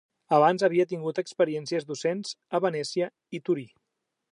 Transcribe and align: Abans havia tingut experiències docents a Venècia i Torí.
Abans 0.35 0.63
havia 0.67 0.85
tingut 0.93 1.21
experiències 1.23 1.85
docents 1.91 2.33
a 2.59 2.65
Venècia 2.67 3.13
i 3.39 3.45
Torí. 3.51 3.71